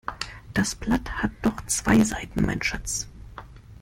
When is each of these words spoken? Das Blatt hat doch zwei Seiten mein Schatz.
Das 0.55 0.73
Blatt 0.73 1.21
hat 1.21 1.29
doch 1.43 1.63
zwei 1.67 2.03
Seiten 2.03 2.43
mein 2.43 2.63
Schatz. 2.63 3.07